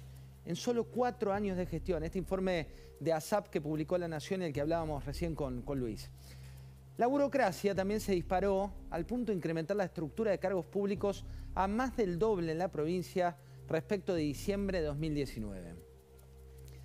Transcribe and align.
en 0.44 0.56
solo 0.56 0.86
cuatro 0.86 1.34
años 1.34 1.56
de 1.56 1.68
gestión. 1.68 2.04
Este 2.04 2.18
informe 2.18 2.66
de 3.00 3.14
ASAP 3.14 3.50
que 3.50 3.62
publicó 3.62 4.00
La 4.00 4.08
Nación, 4.08 4.42
el 4.42 4.52
que 4.52 4.62
hablábamos 4.62 5.06
recién 5.06 5.36
con, 5.36 5.62
con 5.62 5.80
Luis. 5.80 6.10
La 7.02 7.08
burocracia 7.08 7.74
también 7.74 8.00
se 8.00 8.12
disparó 8.12 8.72
al 8.92 9.08
punto 9.08 9.32
de 9.32 9.36
incrementar 9.36 9.76
la 9.76 9.86
estructura 9.86 10.30
de 10.30 10.38
cargos 10.38 10.68
públicos 10.68 11.26
a 11.56 11.68
más 11.68 11.98
del 11.98 12.20
doble 12.20 12.52
en 12.52 12.60
la 12.60 12.70
provincia 12.72 13.36
respecto 13.68 14.14
de 14.14 14.22
diciembre 14.22 14.82
de 14.82 14.86
2019. 14.86 15.76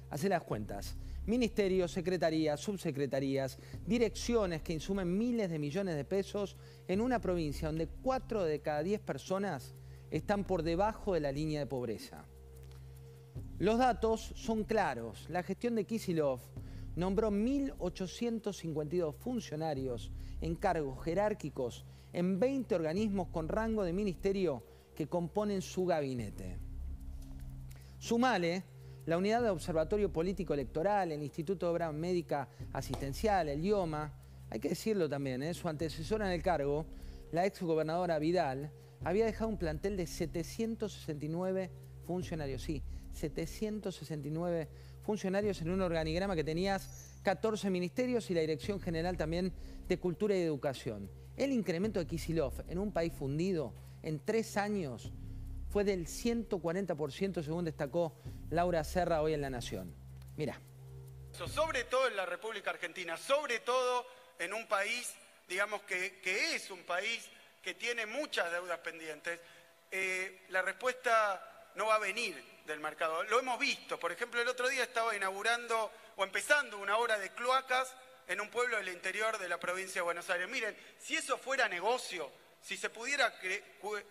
Hace 0.09 0.31
las 0.31 0.43
cuentas. 0.43 0.97
Ministerios, 1.27 1.93
secretarías, 1.93 2.59
subsecretarías, 2.61 3.59
direcciones 3.85 4.63
que 4.63 4.73
insumen 4.73 5.19
miles 5.19 5.51
de 5.51 5.59
millones 5.59 5.97
de 5.97 6.07
pesos 6.07 6.57
en 6.89 7.03
una 7.03 7.21
provincia 7.21 7.69
donde 7.69 7.87
4 7.87 8.45
de 8.45 8.63
cada 8.63 8.83
10 8.83 9.03
personas 9.03 9.75
están 10.11 10.45
por 10.45 10.63
debajo 10.63 11.13
de 11.13 11.21
la 11.21 11.31
línea 11.31 11.61
de 11.61 11.67
pobreza. 11.67 12.25
Los 13.59 13.77
datos 13.77 14.33
son 14.35 14.65
claros. 14.65 15.29
La 15.29 15.43
gestión 15.43 15.75
de 15.75 15.85
Kisilov 15.85 16.41
nombró 16.97 17.31
1.852 17.31 19.15
funcionarios 19.15 20.11
en 20.41 20.57
cargos 20.57 21.03
jerárquicos 21.05 21.85
en 22.13 22.41
20 22.41 22.75
organismos 22.75 23.29
con 23.29 23.49
rango 23.49 23.85
de 23.85 23.93
ministerio 23.93 24.65
que 24.95 25.07
componen 25.07 25.63
su 25.63 25.85
gabinete. 25.85 26.59
Sumale 27.99 28.65
la 29.05 29.19
Unidad 29.19 29.43
de 29.43 29.51
Observatorio 29.51 30.13
Político 30.13 30.55
Electoral, 30.55 31.13
el 31.13 31.23
Instituto 31.23 31.67
de 31.67 31.73
Obra 31.73 31.93
Médica 31.93 32.49
Asistencial, 32.73 33.49
el 33.49 33.65
IOMA, 33.65 34.13
hay 34.51 34.59
que 34.59 34.71
decirlo 34.71 35.09
también, 35.09 35.43
¿eh? 35.43 35.55
su 35.55 35.69
antecesora 35.69 36.27
en 36.27 36.33
el 36.33 36.43
cargo, 36.43 36.87
la 37.31 37.47
exgobernadora 37.47 38.19
Vidal, 38.19 38.73
había 39.05 39.27
dejado 39.27 39.51
un 39.51 39.59
plantel 39.59 39.97
de 39.97 40.07
769 40.07 41.71
funcionarios, 42.07 42.63
sí, 42.63 42.83
769 43.13 44.69
funcionarios 45.07 45.63
en 45.63 45.71
un 45.71 45.81
organigrama 45.81 46.35
que 46.35 46.43
tenías 46.45 47.21
14 47.23 47.71
ministerios 47.71 48.29
y 48.31 48.35
la 48.35 48.41
Dirección 48.41 48.81
General 48.81 49.17
también 49.17 49.53
de 49.89 49.99
Cultura 49.99 50.37
y 50.37 50.43
Educación. 50.43 51.09
El 51.37 51.53
incremento 51.53 52.01
de 52.01 52.07
Kisilov 52.07 52.65
en 52.69 52.79
un 52.79 52.93
país 52.93 53.13
fundido 53.13 53.73
en 54.03 54.19
tres 54.25 54.57
años 54.57 55.13
fue 55.71 55.85
del 55.85 56.07
140% 56.07 57.43
según 57.43 57.65
destacó 57.65 58.15
Laura 58.51 58.83
Serra 58.83 59.23
hoy 59.23 59.35
en 59.35 59.43
La 59.43 59.51
Nación. 59.51 59.95
Mira. 60.37 60.61
Sobre 61.33 61.85
todo 61.85 62.09
en 62.09 62.17
la 62.17 62.27
República 62.27 62.71
Argentina, 62.71 63.17
sobre 63.17 63.61
todo 63.61 64.07
en 64.39 64.53
un 64.53 64.67
país, 64.67 65.15
digamos 65.49 65.83
que, 65.83 66.21
que 66.21 66.57
es 66.57 66.71
un 66.71 66.83
país 66.83 67.29
que 67.63 67.75
tiene 67.75 68.07
muchas 68.07 68.51
deudas 68.51 68.79
pendientes, 68.79 69.39
eh, 69.91 70.47
la 70.49 70.63
respuesta 70.63 71.56
no 71.77 71.87
va 71.87 71.95
a 71.95 71.99
venir 72.01 72.43
del 72.67 72.81
mercado. 72.81 73.23
Lo 73.25 73.39
hemos 73.39 73.59
visto, 73.59 73.99
por 73.99 74.11
ejemplo, 74.11 74.41
el 74.41 74.49
otro 74.49 74.69
día 74.69 74.83
estaba 74.83 75.15
inaugurando 75.15 75.93
o 76.17 76.25
empezando 76.25 76.79
una 76.79 76.97
obra 76.97 77.19
de 77.19 77.31
cloacas 77.31 77.95
en 78.27 78.41
un 78.41 78.51
pueblo 78.51 78.77
del 78.79 78.89
interior 78.89 79.39
de 79.39 79.49
la 79.49 79.61
provincia 79.61 80.01
de 80.01 80.05
Buenos 80.05 80.29
Aires. 80.31 80.49
Miren, 80.49 80.77
si 80.99 81.15
eso 81.15 81.39
fuera 81.39 81.69
negocio, 81.69 82.31
si 82.61 82.77
se 82.77 82.91
pudiera, 82.91 83.33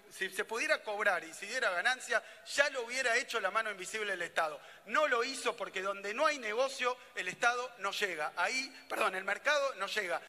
si 0.10 0.30
se 0.30 0.46
pudiera 0.46 0.82
cobrar 0.82 1.24
y 1.26 1.34
si 1.34 1.46
diera 1.48 1.72
ganancia, 1.72 2.24
ya 2.46 2.70
lo 2.70 2.86
hubiera 2.86 3.18
hecho 3.18 3.40
la 3.42 3.52
mano 3.52 3.72
invisible 3.72 4.12
del 4.12 4.22
Estado. 4.22 4.60
No 4.86 5.08
lo 5.08 5.24
hizo 5.24 5.58
porque 5.58 5.82
donde 5.82 6.14
no 6.14 6.26
hay 6.26 6.40
negocio, 6.40 6.96
el 7.16 7.28
Estado 7.28 7.70
no 7.80 7.92
llega. 7.92 8.32
Ahí, 8.38 8.74
perdón, 8.88 9.16
el 9.16 9.26
mercado 9.26 9.74
no 9.76 9.88
llega. 9.88 10.22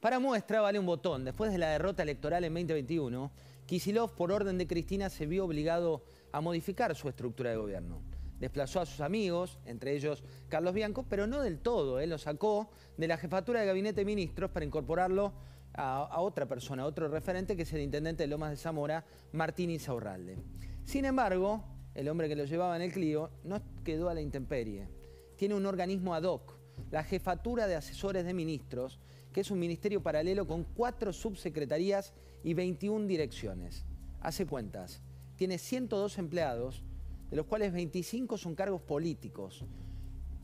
Para 0.00 0.18
muestra 0.18 0.60
vale 0.60 0.78
un 0.78 0.86
botón. 0.86 1.24
Después 1.24 1.52
de 1.52 1.58
la 1.58 1.70
derrota 1.70 2.02
electoral 2.02 2.44
en 2.44 2.54
2021, 2.54 3.32
Kisilov, 3.66 4.14
por 4.14 4.30
orden 4.30 4.58
de 4.58 4.66
Cristina, 4.66 5.08
se 5.08 5.26
vio 5.26 5.44
obligado 5.44 6.04
a 6.32 6.40
modificar 6.40 6.94
su 6.94 7.08
estructura 7.08 7.50
de 7.50 7.56
gobierno. 7.56 8.02
Desplazó 8.38 8.80
a 8.80 8.86
sus 8.86 9.00
amigos, 9.00 9.58
entre 9.64 9.94
ellos 9.94 10.22
Carlos 10.48 10.74
Bianco, 10.74 11.06
pero 11.08 11.26
no 11.26 11.40
del 11.40 11.60
todo. 11.60 12.00
Él 12.00 12.10
lo 12.10 12.18
sacó 12.18 12.70
de 12.96 13.08
la 13.08 13.16
jefatura 13.16 13.60
de 13.60 13.66
gabinete 13.66 14.00
de 14.00 14.04
ministros 14.04 14.50
para 14.50 14.66
incorporarlo 14.66 15.32
a, 15.72 16.20
otra 16.20 16.46
persona, 16.46 16.82
a 16.82 16.86
otro 16.86 17.08
referente, 17.08 17.56
que 17.56 17.62
es 17.62 17.72
el 17.72 17.80
intendente 17.80 18.24
de 18.24 18.28
Lomas 18.28 18.50
de 18.50 18.56
Zamora, 18.56 19.04
Martín 19.32 19.70
Insaurralde. 19.70 20.36
Sin 20.84 21.04
embargo, 21.04 21.64
el 21.94 22.08
hombre 22.08 22.28
que 22.28 22.36
lo 22.36 22.44
llevaba 22.44 22.76
en 22.76 22.82
el 22.82 22.92
Clio 22.92 23.30
no 23.44 23.60
quedó 23.82 24.08
a 24.08 24.14
la 24.14 24.20
intemperie. 24.20 24.88
Tiene 25.36 25.54
un 25.54 25.66
organismo 25.66 26.14
ad 26.14 26.24
hoc, 26.24 26.56
la 26.90 27.02
Jefatura 27.02 27.66
de 27.66 27.76
Asesores 27.76 28.24
de 28.24 28.34
Ministros, 28.34 29.00
que 29.32 29.40
es 29.40 29.50
un 29.50 29.58
ministerio 29.58 30.02
paralelo 30.02 30.46
con 30.46 30.64
cuatro 30.64 31.12
subsecretarías 31.12 32.14
y 32.44 32.54
21 32.54 33.06
direcciones. 33.06 33.84
Hace 34.20 34.46
cuentas 34.46 35.02
tiene 35.36 35.58
102 35.58 36.18
empleados, 36.18 36.84
de 37.30 37.36
los 37.36 37.46
cuales 37.46 37.72
25 37.72 38.38
son 38.38 38.54
cargos 38.54 38.82
políticos. 38.82 39.64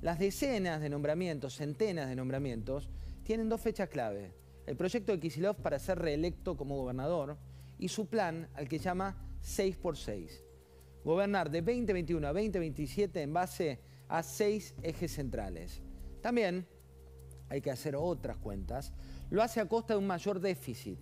Las 0.00 0.18
decenas 0.18 0.80
de 0.80 0.88
nombramientos, 0.88 1.54
centenas 1.54 2.08
de 2.08 2.16
nombramientos, 2.16 2.90
tienen 3.22 3.48
dos 3.48 3.60
fechas 3.60 3.88
clave. 3.88 4.32
El 4.66 4.76
proyecto 4.76 5.12
de 5.12 5.20
Kisilov 5.20 5.56
para 5.56 5.78
ser 5.78 5.98
reelecto 5.98 6.56
como 6.56 6.76
gobernador 6.76 7.36
y 7.78 7.88
su 7.88 8.06
plan 8.06 8.48
al 8.54 8.68
que 8.68 8.78
llama 8.78 9.16
6x6. 9.42 10.42
Gobernar 11.04 11.50
de 11.50 11.60
2021 11.60 12.26
a 12.26 12.32
2027 12.32 13.22
en 13.22 13.32
base 13.32 13.80
a 14.08 14.22
seis 14.22 14.74
ejes 14.82 15.12
centrales. 15.12 15.82
También 16.20 16.66
hay 17.48 17.60
que 17.60 17.70
hacer 17.70 17.94
otras 17.96 18.36
cuentas. 18.38 18.92
Lo 19.30 19.42
hace 19.42 19.60
a 19.60 19.68
costa 19.68 19.94
de 19.94 19.98
un 20.00 20.06
mayor 20.06 20.40
déficit 20.40 20.98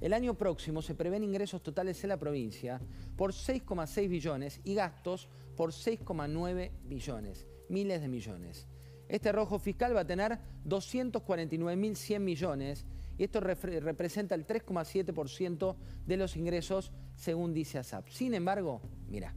el 0.00 0.12
año 0.12 0.34
próximo 0.34 0.82
se 0.82 0.94
prevén 0.94 1.24
ingresos 1.24 1.62
totales 1.62 2.02
en 2.04 2.08
la 2.08 2.18
provincia 2.18 2.80
por 3.16 3.32
6,6 3.32 4.08
billones 4.08 4.60
y 4.64 4.74
gastos 4.74 5.28
por 5.56 5.72
6,9 5.72 6.70
billones, 6.84 7.46
miles 7.68 8.00
de 8.00 8.08
millones. 8.08 8.66
Este 9.08 9.32
rojo 9.32 9.58
fiscal 9.58 9.94
va 9.94 10.00
a 10.00 10.06
tener 10.06 10.38
249.100 10.66 12.20
millones 12.20 12.86
y 13.18 13.24
esto 13.24 13.40
representa 13.40 14.34
el 14.34 14.46
3,7% 14.46 15.76
de 16.06 16.16
los 16.16 16.36
ingresos 16.36 16.92
según 17.16 17.52
dice 17.52 17.78
ASAP. 17.78 18.08
Sin 18.08 18.32
embargo, 18.34 18.80
mira. 19.08 19.34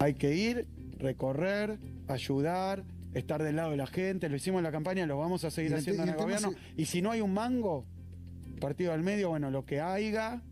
Hay 0.00 0.14
que 0.14 0.34
ir, 0.34 0.66
recorrer, 0.98 1.78
ayudar, 2.08 2.84
estar 3.14 3.42
del 3.42 3.56
lado 3.56 3.70
de 3.70 3.78
la 3.78 3.86
gente. 3.86 4.28
Lo 4.28 4.36
hicimos 4.36 4.58
en 4.58 4.64
la 4.64 4.72
campaña, 4.72 5.06
lo 5.06 5.18
vamos 5.18 5.44
a 5.44 5.50
seguir 5.50 5.74
haciendo 5.74 6.02
en 6.02 6.10
el 6.10 6.16
gobierno. 6.16 6.52
Y 6.76 6.84
si 6.84 7.00
no 7.00 7.10
hay 7.10 7.20
un 7.20 7.32
mango, 7.32 7.86
partido 8.58 8.92
al 8.92 9.02
medio, 9.02 9.30
bueno, 9.30 9.50
lo 9.50 9.64
que 9.64 9.80
haya. 9.80 10.42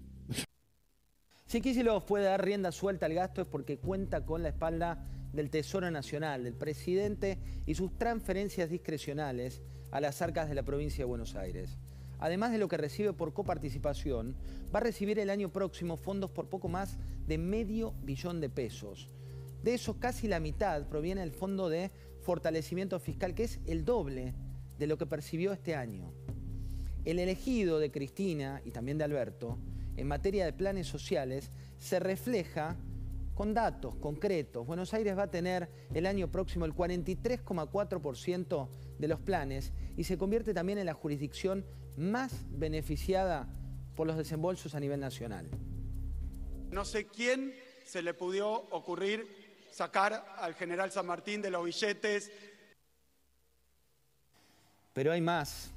Si 1.46 1.60
Kicillof 1.60 2.04
puede 2.04 2.24
dar 2.24 2.44
rienda 2.44 2.72
suelta 2.72 3.06
al 3.06 3.14
gasto 3.14 3.40
es 3.42 3.46
porque 3.46 3.78
cuenta 3.78 4.24
con 4.24 4.42
la 4.42 4.48
espalda 4.48 5.06
del 5.32 5.50
Tesoro 5.50 5.90
Nacional, 5.90 6.44
del 6.44 6.54
presidente 6.54 7.38
y 7.66 7.74
sus 7.74 7.96
transferencias 7.96 8.68
discrecionales 8.70 9.62
a 9.92 10.00
las 10.00 10.20
arcas 10.22 10.48
de 10.48 10.54
la 10.54 10.64
provincia 10.64 10.98
de 10.98 11.08
Buenos 11.08 11.36
Aires. 11.36 11.78
Además 12.18 12.50
de 12.52 12.58
lo 12.58 12.68
que 12.68 12.78
recibe 12.78 13.12
por 13.12 13.32
coparticipación, 13.32 14.36
va 14.74 14.80
a 14.80 14.82
recibir 14.82 15.18
el 15.18 15.30
año 15.30 15.52
próximo 15.52 15.96
fondos 15.96 16.30
por 16.30 16.48
poco 16.48 16.68
más 16.68 16.98
de 17.26 17.38
medio 17.38 17.94
billón 18.02 18.40
de 18.40 18.48
pesos. 18.48 19.08
De 19.62 19.74
eso 19.74 19.98
casi 20.00 20.28
la 20.28 20.40
mitad 20.40 20.88
proviene 20.88 21.20
del 21.20 21.32
Fondo 21.32 21.68
de 21.68 21.90
Fortalecimiento 22.22 22.98
Fiscal, 22.98 23.34
que 23.34 23.44
es 23.44 23.60
el 23.66 23.84
doble 23.84 24.34
de 24.78 24.86
lo 24.86 24.98
que 24.98 25.06
percibió 25.06 25.52
este 25.52 25.74
año. 25.74 26.12
El 27.06 27.18
elegido 27.20 27.78
de 27.78 27.90
Cristina 27.92 28.60
y 28.64 28.72
también 28.72 28.98
de 28.98 29.04
Alberto 29.04 29.58
en 29.96 30.08
materia 30.08 30.44
de 30.44 30.52
planes 30.52 30.88
sociales 30.88 31.52
se 31.78 32.00
refleja 32.00 32.76
con 33.36 33.54
datos 33.54 33.94
concretos. 33.94 34.66
Buenos 34.66 34.92
Aires 34.92 35.16
va 35.16 35.22
a 35.22 35.30
tener 35.30 35.70
el 35.94 36.04
año 36.04 36.28
próximo 36.32 36.64
el 36.64 36.74
43,4% 36.74 38.68
de 38.98 39.06
los 39.06 39.20
planes 39.20 39.72
y 39.96 40.02
se 40.02 40.18
convierte 40.18 40.52
también 40.52 40.78
en 40.78 40.86
la 40.86 40.94
jurisdicción 40.94 41.64
más 41.96 42.44
beneficiada 42.50 43.48
por 43.94 44.08
los 44.08 44.16
desembolsos 44.16 44.74
a 44.74 44.80
nivel 44.80 44.98
nacional. 44.98 45.48
No 46.72 46.84
sé 46.84 47.06
quién 47.06 47.54
se 47.84 48.02
le 48.02 48.14
pudo 48.14 48.50
ocurrir 48.70 49.28
sacar 49.70 50.34
al 50.38 50.54
general 50.54 50.90
San 50.90 51.06
Martín 51.06 51.40
de 51.40 51.50
los 51.50 51.64
billetes. 51.64 52.32
Pero 54.92 55.12
hay 55.12 55.20
más. 55.20 55.72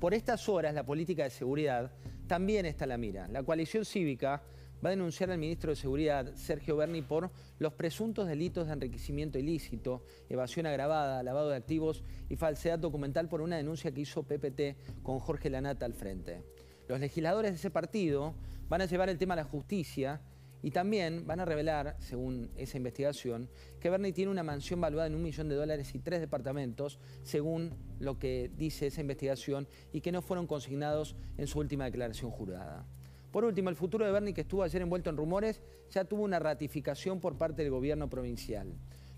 Por 0.00 0.12
estas 0.12 0.48
horas, 0.48 0.74
la 0.74 0.84
política 0.84 1.24
de 1.24 1.30
seguridad 1.30 1.90
también 2.26 2.66
está 2.66 2.84
a 2.84 2.88
la 2.88 2.98
mira. 2.98 3.28
La 3.28 3.42
coalición 3.42 3.86
cívica 3.86 4.42
va 4.84 4.88
a 4.88 4.90
denunciar 4.90 5.30
al 5.30 5.38
ministro 5.38 5.70
de 5.70 5.76
Seguridad, 5.76 6.34
Sergio 6.34 6.76
Berni, 6.76 7.00
por 7.00 7.30
los 7.58 7.72
presuntos 7.72 8.28
delitos 8.28 8.66
de 8.66 8.74
enriquecimiento 8.74 9.38
ilícito, 9.38 10.04
evasión 10.28 10.66
agravada, 10.66 11.22
lavado 11.22 11.48
de 11.48 11.56
activos 11.56 12.04
y 12.28 12.36
falsedad 12.36 12.78
documental 12.78 13.28
por 13.30 13.40
una 13.40 13.56
denuncia 13.56 13.90
que 13.92 14.02
hizo 14.02 14.22
PPT 14.22 15.02
con 15.02 15.18
Jorge 15.18 15.48
Lanata 15.48 15.86
al 15.86 15.94
frente. 15.94 16.42
Los 16.88 17.00
legisladores 17.00 17.52
de 17.52 17.56
ese 17.56 17.70
partido 17.70 18.34
van 18.68 18.82
a 18.82 18.86
llevar 18.86 19.08
el 19.08 19.16
tema 19.16 19.32
a 19.32 19.38
la 19.38 19.44
justicia 19.44 20.20
y 20.62 20.70
también 20.70 21.26
van 21.26 21.40
a 21.40 21.44
revelar, 21.44 21.96
según 22.00 22.50
esa 22.56 22.76
investigación, 22.76 23.48
que 23.80 23.90
Bernie 23.90 24.12
tiene 24.12 24.30
una 24.30 24.42
mansión 24.42 24.80
valuada 24.80 25.06
en 25.06 25.14
un 25.14 25.22
millón 25.22 25.48
de 25.48 25.54
dólares 25.54 25.94
y 25.94 25.98
tres 25.98 26.20
departamentos, 26.20 26.98
según 27.22 27.74
lo 27.98 28.18
que 28.18 28.50
dice 28.56 28.86
esa 28.86 29.00
investigación, 29.00 29.68
y 29.92 30.00
que 30.00 30.12
no 30.12 30.22
fueron 30.22 30.46
consignados 30.46 31.16
en 31.36 31.46
su 31.46 31.58
última 31.58 31.84
declaración 31.84 32.30
jurada. 32.30 32.86
Por 33.30 33.44
último, 33.44 33.68
el 33.68 33.76
futuro 33.76 34.06
de 34.06 34.12
Bernie, 34.12 34.34
que 34.34 34.40
estuvo 34.40 34.62
ayer 34.62 34.80
envuelto 34.80 35.10
en 35.10 35.16
rumores, 35.16 35.60
ya 35.90 36.04
tuvo 36.04 36.22
una 36.22 36.38
ratificación 36.38 37.20
por 37.20 37.36
parte 37.36 37.62
del 37.62 37.70
gobierno 37.70 38.08
provincial. 38.08 38.72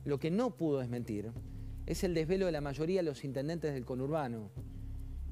Lo 0.05 0.19
que 0.19 0.31
no 0.31 0.57
pudo 0.57 0.81
desmentir 0.81 1.31
es 1.87 2.05
el 2.05 2.15
desvelo 2.15 2.47
de 2.47 2.53
la 2.53 2.61
mayoría 2.61 3.01
de 3.01 3.05
los 3.05 3.25
intendentes 3.25 3.73
del 3.73 3.85
conurbano, 3.85 4.51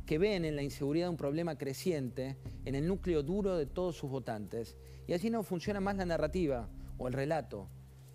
que 0.07 0.19
ven 0.19 0.45
en 0.45 0.55
la 0.55 0.63
inseguridad 0.63 1.11
un 1.11 1.17
problema 1.17 1.59
creciente 1.59 2.37
en 2.65 2.77
el 2.77 2.87
núcleo 2.87 3.25
duro 3.25 3.57
de 3.57 3.67
todos 3.67 3.97
sus 3.97 4.09
votantes. 4.09 4.77
Y 5.09 5.13
allí 5.13 5.31
no 5.31 5.43
funciona 5.43 5.81
más 5.81 5.97
la 5.97 6.07
narrativa 6.07 6.69
o 6.97 7.09
el 7.09 7.13
relato, 7.13 7.69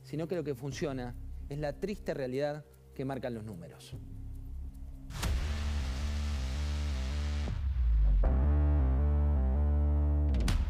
sino 0.04 0.28
que 0.28 0.36
lo 0.36 0.44
que 0.44 0.56
funciona 0.56 1.16
es 1.50 1.60
la 1.60 1.74
triste 1.80 2.14
realidad 2.14 2.66
que 2.96 3.04
marcan 3.04 3.34
los 3.34 3.44
números. 3.44 3.94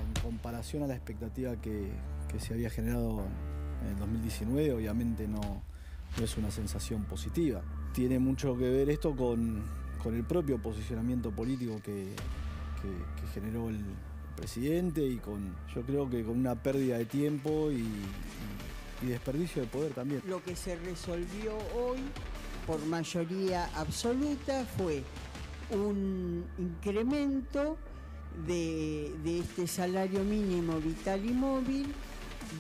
En 0.04 0.24
comparación 0.24 0.84
a 0.84 0.88
la 0.88 0.96
expectativa 0.96 1.56
que, 1.62 1.92
se 2.40 2.54
había 2.54 2.70
generado 2.70 3.24
en 3.84 3.90
el 3.90 3.98
2019, 3.98 4.74
obviamente 4.74 5.28
no, 5.28 5.40
no 6.18 6.24
es 6.24 6.38
una 6.38 6.50
sensación 6.50 7.04
positiva. 7.04 7.62
Tiene 7.94 8.20
mucho 8.20 8.58
que 8.58 8.70
ver 8.70 8.90
esto 8.90 9.16
con, 9.16 9.62
con 10.02 10.16
el 10.16 10.24
propio 10.24 10.58
posicionamiento 10.58 11.32
político 11.32 11.80
que, 11.84 12.14
generó 13.34 13.70
el 13.70 13.80
presidente 14.36 15.06
y 15.06 15.18
con, 15.18 15.56
yo 15.74 15.84
creo 15.84 16.10
que 16.10 16.24
con 16.24 16.38
una 16.38 16.56
pérdida 16.56 16.98
de 16.98 17.06
tiempo 17.06 17.72
y, 17.72 17.86
desperdicio 19.08 19.64
de 19.64 19.68
poder 19.68 19.94
también. 19.94 20.22
Lo 20.28 20.44
que 20.44 20.56
se 20.56 20.76
resolvió 20.76 21.58
hoy 21.76 22.00
por 22.68 22.84
mayoría 22.86 23.66
absoluta 23.76 24.64
fue 24.78 25.04
un 25.72 26.46
incremento 26.60 27.78
de, 28.46 29.12
de, 29.24 29.40
este 29.40 29.66
salario 29.66 30.24
mínimo 30.24 30.80
vital 30.80 31.26
y 31.26 31.34
móvil 31.34 31.88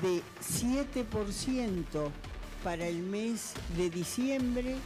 de 0.01 0.23
7% 0.41 2.09
para 2.63 2.87
el 2.87 3.03
mes 3.03 3.53
de 3.77 3.91
diciembre, 3.91 4.77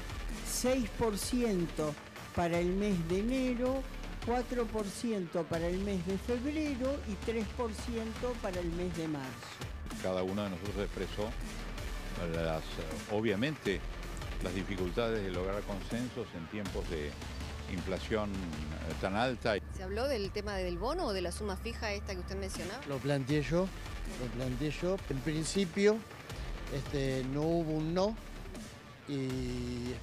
6% 0.61 1.93
para 2.35 2.59
el 2.59 2.67
mes 2.67 2.95
de 3.07 3.19
enero, 3.19 3.81
4% 4.27 5.45
para 5.45 5.67
el 5.67 5.79
mes 5.79 6.05
de 6.05 6.17
febrero 6.17 6.95
y 7.07 7.31
3% 7.31 7.41
para 8.41 8.59
el 8.59 8.71
mes 8.71 8.95
de 8.97 9.07
marzo. 9.07 9.31
Cada 10.01 10.23
uno 10.23 10.43
de 10.43 10.49
nosotros 10.49 10.77
expresó 10.85 11.29
las, 12.33 12.63
obviamente 13.11 13.79
las 14.43 14.53
dificultades 14.53 15.23
de 15.23 15.31
lograr 15.31 15.61
consensos 15.63 16.27
en 16.35 16.45
tiempos 16.47 16.89
de 16.89 17.11
inflación 17.73 18.31
eh, 18.31 18.93
tan 19.01 19.15
alta. 19.15 19.55
¿Se 19.75 19.83
habló 19.83 20.07
del 20.07 20.31
tema 20.31 20.55
del 20.55 20.77
bono 20.77 21.05
o 21.05 21.13
de 21.13 21.21
la 21.21 21.31
suma 21.31 21.57
fija 21.57 21.91
esta 21.93 22.13
que 22.13 22.19
usted 22.19 22.37
mencionaba? 22.37 22.81
Lo 22.87 22.97
planteé 22.97 23.41
yo, 23.41 23.67
lo 24.19 24.27
planteé 24.37 24.71
yo. 24.71 24.97
En 25.09 25.17
principio 25.19 25.97
este, 26.73 27.23
no 27.33 27.41
hubo 27.41 27.71
un 27.73 27.93
no 27.93 28.15
y 29.07 29.91
esperamos 29.91 29.99